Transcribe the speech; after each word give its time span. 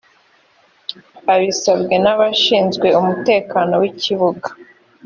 abisabwe 1.33 1.95
n 2.03 2.05
abashinzwe 2.13 2.87
umutekano 2.99 3.73
w 3.81 3.83
ikibuga 3.91 4.49